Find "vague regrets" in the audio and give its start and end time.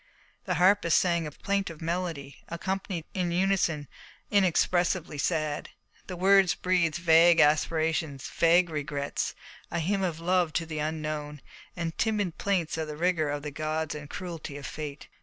8.27-9.35